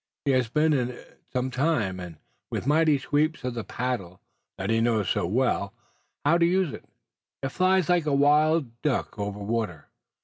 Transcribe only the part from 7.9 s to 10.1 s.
a wild duck over the water.